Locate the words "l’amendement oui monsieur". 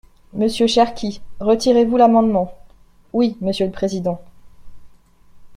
1.95-3.67